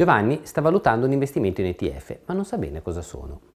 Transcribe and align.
Giovanni 0.00 0.46
sta 0.46 0.62
valutando 0.62 1.04
un 1.04 1.12
investimento 1.12 1.60
in 1.60 1.66
ETF, 1.66 2.20
ma 2.24 2.32
non 2.32 2.46
sa 2.46 2.56
bene 2.56 2.80
cosa 2.80 3.02
sono. 3.02 3.52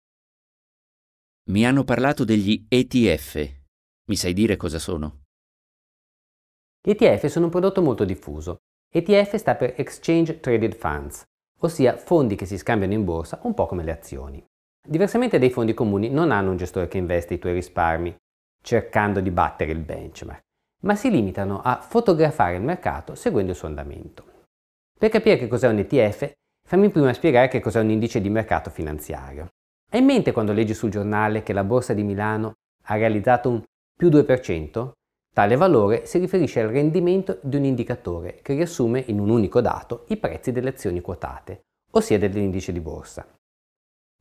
Mi 1.51 1.67
hanno 1.67 1.83
parlato 1.83 2.23
degli 2.23 2.65
ETF. 2.67 3.35
Mi 4.07 4.15
sai 4.15 4.33
dire 4.33 4.55
cosa 4.55 4.79
sono? 4.79 5.21
Gli 6.81 6.89
ETF 6.89 7.27
sono 7.27 7.45
un 7.45 7.51
prodotto 7.51 7.83
molto 7.83 8.05
diffuso. 8.05 8.57
ETF 8.91 9.35
sta 9.35 9.53
per 9.53 9.75
Exchange 9.77 10.39
Traded 10.39 10.73
Funds, 10.73 11.21
ossia 11.59 11.95
fondi 11.95 12.35
che 12.35 12.47
si 12.47 12.57
scambiano 12.57 12.93
in 12.93 13.05
borsa 13.05 13.39
un 13.43 13.53
po' 13.53 13.67
come 13.67 13.83
le 13.83 13.91
azioni. 13.91 14.43
Diversamente 14.83 15.37
dai 15.37 15.51
fondi 15.51 15.75
comuni 15.75 16.09
non 16.09 16.31
hanno 16.31 16.49
un 16.49 16.57
gestore 16.57 16.87
che 16.87 16.97
investe 16.97 17.35
i 17.35 17.39
tuoi 17.39 17.53
risparmi 17.53 18.15
cercando 18.63 19.19
di 19.19 19.29
battere 19.29 19.73
il 19.73 19.77
benchmark, 19.77 20.41
ma 20.85 20.95
si 20.95 21.11
limitano 21.11 21.61
a 21.61 21.79
fotografare 21.81 22.55
il 22.55 22.63
mercato 22.63 23.13
seguendo 23.13 23.51
il 23.51 23.57
suo 23.57 23.67
andamento. 23.67 24.30
Per 25.01 25.09
capire 25.09 25.39
che 25.39 25.47
cos'è 25.47 25.67
un 25.67 25.79
ETF, 25.79 26.31
fammi 26.63 26.91
prima 26.91 27.11
spiegare 27.11 27.47
che 27.47 27.59
cos'è 27.59 27.79
un 27.79 27.89
indice 27.89 28.21
di 28.21 28.29
mercato 28.29 28.69
finanziario. 28.69 29.47
Hai 29.89 29.99
in 29.99 30.05
mente 30.05 30.31
quando 30.31 30.53
leggi 30.53 30.75
sul 30.75 30.91
giornale 30.91 31.41
che 31.41 31.53
la 31.53 31.63
borsa 31.63 31.95
di 31.95 32.03
Milano 32.03 32.53
ha 32.83 32.95
realizzato 32.97 33.49
un 33.49 33.63
più 33.97 34.09
2%? 34.09 34.91
Tale 35.33 35.55
valore 35.55 36.05
si 36.05 36.19
riferisce 36.19 36.59
al 36.59 36.69
rendimento 36.69 37.39
di 37.41 37.55
un 37.55 37.63
indicatore 37.63 38.41
che 38.43 38.53
riassume 38.53 39.03
in 39.07 39.19
un 39.19 39.31
unico 39.31 39.59
dato 39.59 40.05
i 40.09 40.17
prezzi 40.17 40.51
delle 40.51 40.69
azioni 40.69 41.01
quotate, 41.01 41.61
ossia 41.93 42.19
dell'indice 42.19 42.71
di 42.71 42.79
borsa. 42.79 43.25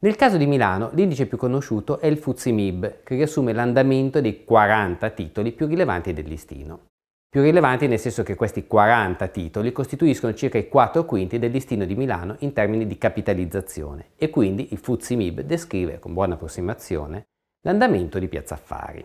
Nel 0.01 0.17
caso 0.17 0.39
di 0.39 0.47
Milano, 0.47 0.93
l'indice 0.95 1.27
più 1.27 1.37
conosciuto 1.37 2.01
è 2.01 2.07
il 2.07 2.17
FTSE 2.17 2.53
MIB, 2.53 3.03
che 3.03 3.17
riassume 3.17 3.53
l'andamento 3.53 4.23
dei 4.23 4.45
40 4.45 5.11
titoli 5.11 5.53
più 5.53 5.67
rilevanti 5.67 6.15
del 6.15 6.25
listino. 6.25 6.87
Più 7.31 7.43
rilevanti 7.43 7.87
nel 7.87 8.01
senso 8.01 8.25
che 8.25 8.35
questi 8.35 8.67
40 8.67 9.29
titoli 9.29 9.71
costituiscono 9.71 10.35
circa 10.35 10.59
i 10.59 10.69
4 10.69 11.05
quinti 11.05 11.39
del 11.39 11.53
listino 11.53 11.85
di 11.85 11.95
Milano 11.95 12.35
in 12.41 12.53
termini 12.53 12.89
di 12.89 12.99
capitalizzazione 12.99 14.11
e 14.17 14.31
quindi 14.31 14.73
il 14.73 14.79
FTSE 14.79 15.15
MIB 15.15 15.43
descrive, 15.43 16.01
con 16.01 16.13
buona 16.13 16.35
approssimazione, 16.35 17.29
l'andamento 17.61 18.19
di 18.19 18.27
Piazza 18.27 18.55
Affari. 18.55 19.05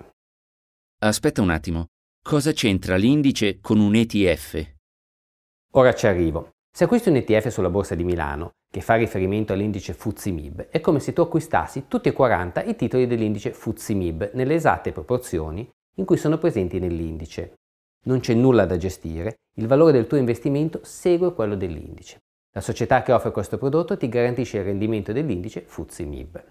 Aspetta 1.03 1.43
un 1.43 1.51
attimo, 1.51 1.85
cosa 2.23 2.51
c'entra 2.51 2.95
l'indice 2.95 3.59
con 3.59 3.79
un 3.79 3.93
ETF? 3.93 4.73
Ora 5.73 5.93
ci 5.93 6.07
arrivo. 6.07 6.49
Se 6.75 6.85
acquisti 6.85 7.09
un 7.09 7.17
ETF 7.17 7.49
sulla 7.49 7.69
borsa 7.69 7.93
di 7.93 8.03
Milano, 8.03 8.53
che 8.71 8.81
fa 8.81 8.95
riferimento 8.95 9.53
all'indice 9.53 9.93
FTSE 9.93 10.31
MIB, 10.31 10.69
è 10.69 10.81
come 10.81 10.99
se 10.99 11.13
tu 11.13 11.21
acquistassi 11.21 11.85
tutti 11.87 12.09
e 12.09 12.13
40 12.13 12.63
i 12.63 12.75
titoli 12.75 13.05
dell'indice 13.05 13.53
FTSE 13.53 13.93
MIB 13.93 14.31
nelle 14.33 14.55
esatte 14.55 14.91
proporzioni 14.91 15.69
in 15.97 16.05
cui 16.05 16.17
sono 16.17 16.39
presenti 16.39 16.79
nell'indice. 16.79 17.57
Non 18.07 18.19
c'è 18.19 18.33
nulla 18.33 18.65
da 18.65 18.77
gestire, 18.77 19.35
il 19.57 19.67
valore 19.67 19.91
del 19.91 20.07
tuo 20.07 20.17
investimento 20.17 20.79
segue 20.83 21.33
quello 21.33 21.55
dell'indice. 21.55 22.19
La 22.53 22.61
società 22.61 23.01
che 23.01 23.11
offre 23.11 23.31
questo 23.31 23.57
prodotto 23.57 23.97
ti 23.97 24.07
garantisce 24.07 24.59
il 24.59 24.63
rendimento 24.63 25.11
dell'indice 25.11 25.63
FTSE 25.65 26.05
MIB. 26.05 26.43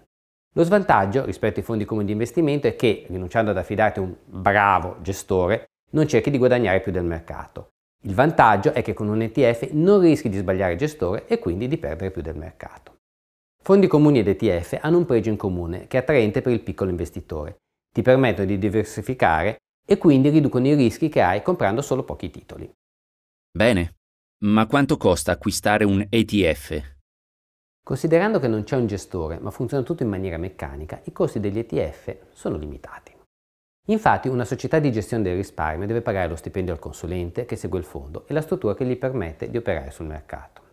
Lo 0.53 0.63
svantaggio 0.63 1.25
rispetto 1.25 1.59
ai 1.59 1.65
fondi 1.65 1.85
comuni 1.85 2.05
di 2.05 2.11
investimento 2.11 2.67
è 2.67 2.75
che, 2.75 3.05
rinunciando 3.07 3.51
ad 3.51 3.57
affidarti 3.57 3.99
a 3.99 4.01
un 4.03 4.15
bravo 4.25 4.97
gestore, 5.01 5.65
non 5.91 6.07
cerchi 6.07 6.29
di 6.29 6.37
guadagnare 6.37 6.81
più 6.81 6.91
del 6.91 7.03
mercato. 7.03 7.69
Il 8.03 8.13
vantaggio 8.13 8.73
è 8.73 8.81
che 8.81 8.93
con 8.93 9.07
un 9.07 9.21
ETF 9.21 9.69
non 9.71 9.99
rischi 9.99 10.29
di 10.29 10.37
sbagliare 10.37 10.75
gestore 10.75 11.25
e 11.25 11.39
quindi 11.39 11.67
di 11.67 11.77
perdere 11.77 12.11
più 12.11 12.21
del 12.21 12.37
mercato. 12.37 12.97
Fondi 13.63 13.87
comuni 13.87 14.19
ed 14.19 14.27
ETF 14.27 14.77
hanno 14.81 14.97
un 14.97 15.05
pregio 15.05 15.29
in 15.29 15.37
comune 15.37 15.87
che 15.87 15.97
è 15.97 16.01
attraente 16.01 16.41
per 16.41 16.51
il 16.51 16.61
piccolo 16.61 16.91
investitore. 16.91 17.57
Ti 17.91 18.01
permettono 18.01 18.45
di 18.45 18.57
diversificare 18.57 19.57
e 19.85 19.97
quindi 19.97 20.29
riducono 20.29 20.67
i 20.67 20.73
rischi 20.73 21.09
che 21.09 21.21
hai 21.21 21.41
comprando 21.41 21.81
solo 21.81 22.03
pochi 22.03 22.29
titoli. 22.29 22.69
Bene, 23.51 23.95
ma 24.43 24.65
quanto 24.65 24.97
costa 24.97 25.31
acquistare 25.31 25.85
un 25.85 26.05
ETF? 26.09 26.93
Considerando 27.83 28.39
che 28.39 28.47
non 28.47 28.63
c'è 28.63 28.75
un 28.75 28.87
gestore 28.87 29.37
ma 29.39 29.51
funziona 29.51 29.83
tutto 29.83 30.03
in 30.03 30.09
maniera 30.09 30.37
meccanica, 30.37 30.99
i 31.03 31.11
costi 31.11 31.39
degli 31.39 31.59
ETF 31.59 32.33
sono 32.33 32.57
limitati. 32.57 33.13
Infatti 33.87 34.27
una 34.27 34.45
società 34.45 34.79
di 34.79 34.91
gestione 34.91 35.21
del 35.21 35.35
risparmio 35.35 35.85
deve 35.85 36.01
pagare 36.01 36.27
lo 36.27 36.35
stipendio 36.35 36.73
al 36.73 36.79
consulente 36.79 37.45
che 37.45 37.55
segue 37.55 37.77
il 37.77 37.85
fondo 37.85 38.25
e 38.27 38.33
la 38.33 38.41
struttura 38.41 38.73
che 38.73 38.85
gli 38.85 38.97
permette 38.97 39.51
di 39.51 39.57
operare 39.57 39.91
sul 39.91 40.07
mercato. 40.07 40.63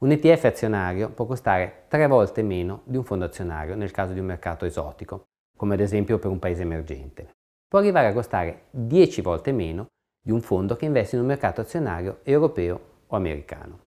Un 0.00 0.12
ETF 0.12 0.44
azionario 0.44 1.10
può 1.10 1.26
costare 1.26 1.84
tre 1.88 2.06
volte 2.06 2.42
meno 2.42 2.80
di 2.84 2.96
un 2.96 3.04
fondo 3.04 3.26
azionario 3.26 3.74
nel 3.74 3.90
caso 3.90 4.14
di 4.14 4.20
un 4.20 4.24
mercato 4.24 4.64
esotico, 4.64 5.24
come 5.54 5.74
ad 5.74 5.80
esempio 5.80 6.18
per 6.18 6.30
un 6.30 6.38
paese 6.38 6.62
emergente. 6.62 7.32
Può 7.70 7.78
arrivare 7.78 8.08
a 8.08 8.12
costare 8.12 8.64
10 8.72 9.20
volte 9.20 9.52
meno 9.52 9.86
di 10.20 10.32
un 10.32 10.40
fondo 10.40 10.74
che 10.74 10.86
investe 10.86 11.14
in 11.14 11.22
un 11.22 11.28
mercato 11.28 11.60
azionario 11.60 12.18
europeo 12.24 13.04
o 13.06 13.14
americano. 13.14 13.82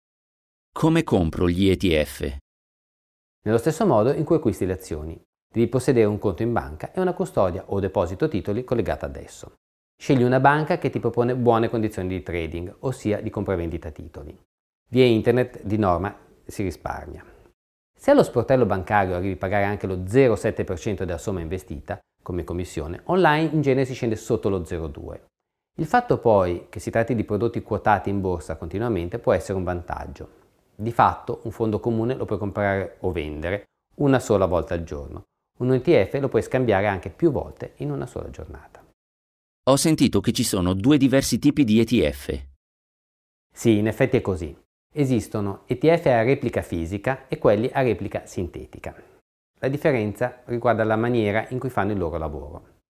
Come 0.73 1.03
compro 1.03 1.49
gli 1.49 1.69
ETF? 1.69 2.37
Nello 3.45 3.59
stesso 3.59 3.85
modo 3.85 4.13
in 4.13 4.23
cui 4.23 4.37
acquisti 4.37 4.67
le 4.67 4.75
azioni. 4.75 5.21
Devi 5.53 5.67
possedere 5.67 6.07
un 6.07 6.21
conto 6.21 6.45
in 6.45 6.53
banca 6.53 6.93
e 6.93 7.01
una 7.01 7.13
custodia 7.13 7.65
o 7.67 7.81
deposito 7.81 8.29
titoli 8.29 8.63
collegata 8.63 9.07
ad 9.07 9.17
esso. 9.17 9.55
Scegli 10.01 10.23
una 10.23 10.39
banca 10.39 10.79
che 10.79 10.89
ti 10.89 11.01
propone 11.01 11.35
buone 11.35 11.69
condizioni 11.69 12.07
di 12.07 12.23
trading, 12.23 12.77
ossia 12.83 13.21
di 13.21 13.31
compravendita 13.31 13.91
titoli. 13.91 14.41
Via 14.91 15.07
internet 15.07 15.61
di 15.65 15.77
norma 15.77 16.17
si 16.47 16.63
risparmia. 16.63 17.25
Se 17.93 18.13
allo 18.13 18.23
sportello 18.23 18.65
bancario 18.65 19.17
arrivi 19.17 19.33
a 19.33 19.39
pagare 19.39 19.65
anche 19.65 19.89
lo 19.89 19.97
0,7% 19.97 21.03
della 21.03 21.19
somma 21.19 21.41
investita, 21.41 21.99
come 22.23 22.45
commissione, 22.45 23.01
online 23.05 23.51
in 23.53 23.61
genere 23.61 23.85
si 23.85 23.95
scende 23.95 24.17
sotto 24.17 24.49
lo 24.49 24.61
0,2%. 24.61 25.21
Il 25.79 25.87
fatto 25.87 26.19
poi 26.19 26.67
che 26.69 26.81
si 26.81 26.91
tratti 26.91 27.15
di 27.15 27.25
prodotti 27.25 27.63
quotati 27.63 28.11
in 28.11 28.21
borsa 28.21 28.57
continuamente 28.57 29.19
può 29.19 29.33
essere 29.33 29.59
un 29.59 29.65
vantaggio. 29.65 30.41
Di 30.75 30.93
fatto 30.93 31.41
un 31.45 31.51
fondo 31.51 31.81
comune 31.81 32.15
lo 32.15 32.25
puoi 32.25 32.39
comprare 32.39 32.97
o 33.01 33.13
vendere 33.13 33.65
una 33.97 34.19
sola 34.19 34.47
volta 34.47 34.75
al 34.75 34.85
giorno, 34.85 35.25
un 35.61 35.73
ETF 35.73 36.15
lo 36.21 36.29
puoi 36.29 36.43
scambiare 36.43 36.87
anche 36.87 37.11
più 37.11 37.31
volte 37.31 37.75
in 37.77 37.91
una 37.91 38.07
sola 38.07 38.31
giornata. 38.31 38.85
Ho 39.71 39.77
sentito 39.77 40.21
che 40.21 40.33
ci 40.33 40.45
sono 40.45 40.75
due 40.75 40.99
diversi 40.99 41.39
tipi 41.39 41.65
di 41.65 41.79
ETF. 41.79 42.47
Sì, 43.55 43.79
in 43.79 43.87
effetti 43.87 44.17
è 44.17 44.21
così. 44.21 44.57
Esistono 44.95 45.63
ETF 45.67 46.07
a 46.07 46.23
replica 46.23 46.63
fisica 46.63 47.29
e 47.29 47.39
quelli 47.39 47.71
a 47.73 47.81
replica 47.83 48.27
sintetica. 48.27 48.95
La 49.63 49.69
differenza 49.69 50.43
riguarda 50.47 50.83
la 50.83 50.97
maniera 50.97 51.47
in 51.51 51.61
cui 51.61 51.71
fanno 51.71 51.93
il 51.93 51.99
loro 51.99 52.19
lavoro. 52.19 52.81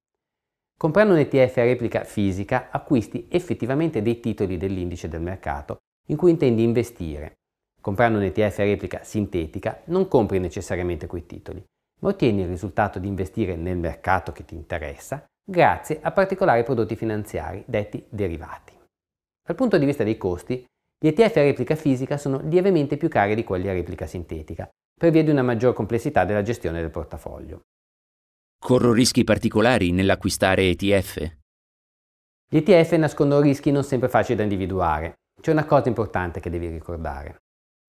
Comprando 0.78 1.12
un 1.12 1.18
ETF 1.18 1.58
a 1.58 1.64
replica 1.64 2.02
fisica 2.02 2.70
acquisti 2.70 3.28
effettivamente 3.30 4.00
dei 4.00 4.20
titoli 4.20 4.56
dell'indice 4.56 5.06
del 5.06 5.20
mercato 5.20 5.76
in 6.08 6.16
cui 6.16 6.30
intendi 6.30 6.62
investire. 6.62 7.34
Comprando 7.78 8.16
un 8.16 8.24
ETF 8.24 8.60
a 8.60 8.64
replica 8.64 9.04
sintetica 9.04 9.82
non 9.86 10.08
compri 10.08 10.38
necessariamente 10.38 11.06
quei 11.06 11.26
titoli, 11.26 11.62
ma 12.00 12.08
ottieni 12.08 12.40
il 12.40 12.48
risultato 12.48 12.98
di 12.98 13.06
investire 13.06 13.54
nel 13.54 13.76
mercato 13.76 14.32
che 14.32 14.46
ti 14.46 14.54
interessa 14.54 15.22
grazie 15.44 15.98
a 16.00 16.10
particolari 16.10 16.62
prodotti 16.62 16.96
finanziari 16.96 17.62
detti 17.66 18.02
derivati. 18.08 18.72
Dal 19.46 19.56
punto 19.56 19.76
di 19.76 19.84
vista 19.84 20.04
dei 20.04 20.16
costi, 20.16 20.64
gli 20.98 21.08
ETF 21.08 21.36
a 21.36 21.42
replica 21.42 21.74
fisica 21.74 22.16
sono 22.16 22.40
lievemente 22.44 22.96
più 22.96 23.08
cari 23.08 23.34
di 23.34 23.44
quelli 23.44 23.68
a 23.68 23.72
replica 23.74 24.06
sintetica, 24.06 24.66
per 25.02 25.10
via 25.10 25.24
di 25.24 25.30
una 25.30 25.42
maggior 25.42 25.74
complessità 25.74 26.24
della 26.24 26.42
gestione 26.42 26.80
del 26.80 26.92
portafoglio. 26.92 27.62
Corro 28.56 28.92
rischi 28.92 29.24
particolari 29.24 29.90
nell'acquistare 29.90 30.68
ETF? 30.68 31.38
Gli 32.48 32.58
ETF 32.58 32.92
nascondono 32.92 33.40
rischi 33.40 33.72
non 33.72 33.82
sempre 33.82 34.08
facili 34.08 34.36
da 34.36 34.44
individuare. 34.44 35.14
C'è 35.40 35.50
una 35.50 35.64
cosa 35.64 35.88
importante 35.88 36.38
che 36.38 36.50
devi 36.50 36.68
ricordare. 36.68 37.38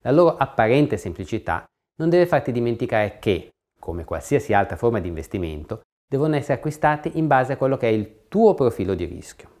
La 0.02 0.10
loro 0.10 0.36
apparente 0.36 0.96
semplicità 0.96 1.64
non 2.00 2.10
deve 2.10 2.26
farti 2.26 2.50
dimenticare 2.50 3.20
che, 3.20 3.50
come 3.78 4.02
qualsiasi 4.02 4.52
altra 4.52 4.76
forma 4.76 4.98
di 4.98 5.06
investimento, 5.06 5.82
devono 6.10 6.34
essere 6.34 6.54
acquistati 6.54 7.16
in 7.16 7.28
base 7.28 7.52
a 7.52 7.56
quello 7.56 7.76
che 7.76 7.88
è 7.88 7.92
il 7.92 8.26
tuo 8.26 8.54
profilo 8.54 8.96
di 8.96 9.04
rischio. 9.04 9.60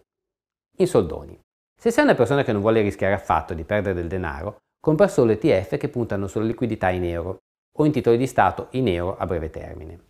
In 0.78 0.88
soldoni. 0.88 1.38
Se 1.80 1.92
sei 1.92 2.02
una 2.02 2.16
persona 2.16 2.42
che 2.42 2.50
non 2.50 2.62
vuole 2.62 2.80
rischiare 2.80 3.14
affatto 3.14 3.54
di 3.54 3.62
perdere 3.62 3.94
del 3.94 4.08
denaro, 4.08 4.56
compra 4.84 5.08
solo 5.08 5.32
ETF 5.32 5.78
che 5.78 5.88
puntano 5.88 6.26
sulla 6.26 6.44
liquidità 6.44 6.90
in 6.90 7.06
euro 7.06 7.38
o 7.78 7.86
in 7.86 7.90
titoli 7.90 8.18
di 8.18 8.26
Stato 8.26 8.66
in 8.72 8.86
euro 8.88 9.16
a 9.16 9.24
breve 9.24 9.48
termine. 9.48 10.08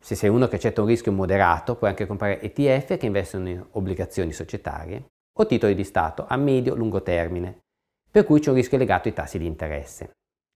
Se 0.00 0.14
sei 0.14 0.30
uno 0.30 0.46
che 0.46 0.54
accetta 0.54 0.80
un 0.80 0.86
rischio 0.86 1.10
moderato, 1.10 1.74
puoi 1.74 1.90
anche 1.90 2.06
comprare 2.06 2.40
ETF 2.40 2.98
che 2.98 3.06
investono 3.06 3.48
in 3.48 3.66
obbligazioni 3.72 4.32
societarie 4.32 5.06
o 5.36 5.46
titoli 5.46 5.74
di 5.74 5.82
Stato 5.82 6.24
a 6.24 6.36
medio-lungo 6.36 7.02
termine, 7.02 7.62
per 8.08 8.22
cui 8.22 8.38
c'è 8.38 8.50
un 8.50 8.54
rischio 8.54 8.78
legato 8.78 9.08
ai 9.08 9.14
tassi 9.14 9.38
di 9.38 9.46
interesse. 9.46 10.12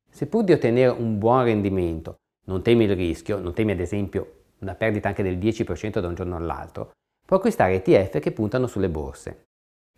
Se 0.08 0.28
pur 0.28 0.44
di 0.44 0.52
ottenere 0.52 0.96
un 0.96 1.18
buon 1.18 1.42
rendimento 1.42 2.18
non 2.46 2.62
temi 2.62 2.84
il 2.84 2.94
rischio, 2.94 3.40
non 3.40 3.52
temi 3.52 3.72
ad 3.72 3.80
esempio 3.80 4.42
una 4.60 4.76
perdita 4.76 5.08
anche 5.08 5.24
del 5.24 5.38
10% 5.38 5.98
da 5.98 6.06
un 6.06 6.14
giorno 6.14 6.36
all'altro, 6.36 6.92
può 7.26 7.38
acquistare 7.38 7.82
ETF 7.82 8.20
che 8.20 8.30
puntano 8.30 8.68
sulle 8.68 8.88
borse. 8.88 9.46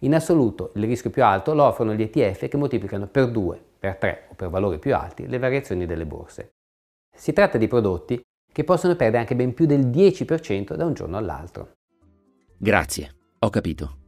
In 0.02 0.14
assoluto 0.14 0.72
il 0.74 0.84
rischio 0.84 1.10
più 1.10 1.24
alto 1.24 1.54
lo 1.54 1.64
offrono 1.64 1.94
gli 1.94 2.02
ETF 2.02 2.48
che 2.48 2.56
moltiplicano 2.56 3.06
per 3.06 3.30
2, 3.30 3.64
per 3.78 3.96
3 3.96 4.26
o 4.30 4.34
per 4.34 4.48
valori 4.48 4.78
più 4.78 4.96
alti 4.96 5.28
le 5.28 5.38
variazioni 5.38 5.86
delle 5.86 6.06
borse. 6.06 6.54
Si 7.14 7.32
tratta 7.32 7.56
di 7.56 7.68
prodotti 7.68 8.20
che 8.52 8.64
possono 8.64 8.96
perdere 8.96 9.20
anche 9.20 9.36
ben 9.36 9.54
più 9.54 9.66
del 9.66 9.86
10% 9.86 10.74
da 10.74 10.84
un 10.84 10.94
giorno 10.94 11.16
all'altro. 11.16 11.72
Grazie, 12.56 13.14
ho 13.38 13.50
capito. 13.50 14.01